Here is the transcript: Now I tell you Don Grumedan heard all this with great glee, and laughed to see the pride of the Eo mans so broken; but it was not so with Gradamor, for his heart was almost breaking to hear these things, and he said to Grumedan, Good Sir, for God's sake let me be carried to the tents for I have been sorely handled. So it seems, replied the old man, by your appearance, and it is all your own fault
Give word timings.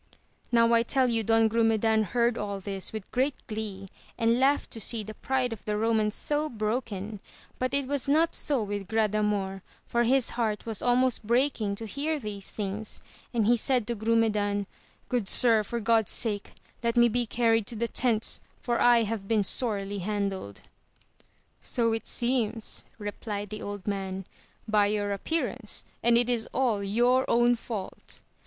Now 0.51 0.73
I 0.73 0.81
tell 0.81 1.09
you 1.11 1.23
Don 1.23 1.47
Grumedan 1.47 2.05
heard 2.05 2.35
all 2.35 2.59
this 2.59 2.91
with 2.91 3.11
great 3.11 3.35
glee, 3.45 3.87
and 4.17 4.39
laughed 4.39 4.71
to 4.71 4.81
see 4.81 5.03
the 5.03 5.13
pride 5.13 5.53
of 5.53 5.63
the 5.65 5.73
Eo 5.73 5.93
mans 5.93 6.15
so 6.15 6.49
broken; 6.49 7.19
but 7.59 7.71
it 7.75 7.85
was 7.85 8.09
not 8.09 8.33
so 8.33 8.63
with 8.63 8.87
Gradamor, 8.87 9.61
for 9.85 10.03
his 10.03 10.31
heart 10.31 10.65
was 10.65 10.81
almost 10.81 11.27
breaking 11.27 11.75
to 11.75 11.85
hear 11.85 12.17
these 12.17 12.49
things, 12.49 12.99
and 13.31 13.45
he 13.45 13.55
said 13.55 13.85
to 13.85 13.95
Grumedan, 13.95 14.65
Good 15.07 15.27
Sir, 15.27 15.61
for 15.63 15.79
God's 15.79 16.09
sake 16.09 16.53
let 16.81 16.97
me 16.97 17.07
be 17.07 17.27
carried 17.27 17.67
to 17.67 17.75
the 17.75 17.87
tents 17.87 18.41
for 18.59 18.79
I 18.81 19.03
have 19.03 19.27
been 19.27 19.43
sorely 19.43 19.99
handled. 19.99 20.61
So 21.61 21.93
it 21.93 22.07
seems, 22.07 22.85
replied 22.97 23.51
the 23.51 23.61
old 23.61 23.85
man, 23.85 24.25
by 24.67 24.87
your 24.87 25.11
appearance, 25.11 25.83
and 26.01 26.17
it 26.17 26.27
is 26.27 26.47
all 26.55 26.83
your 26.83 27.23
own 27.29 27.55
fault 27.55 28.23